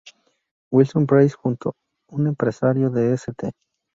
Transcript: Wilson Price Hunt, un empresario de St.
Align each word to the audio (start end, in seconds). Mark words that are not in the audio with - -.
Wilson 0.71 1.05
Price 1.05 1.35
Hunt, 1.43 1.63
un 2.07 2.25
empresario 2.25 2.89
de 2.89 3.13
St. 3.13 3.51